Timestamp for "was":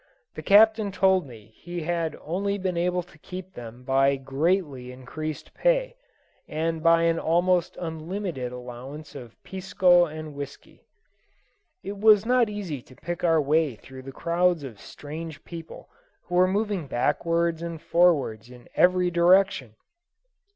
11.99-12.25